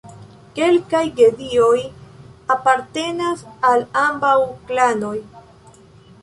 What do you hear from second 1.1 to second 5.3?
gedioj apartenas al ambaŭ klanoj.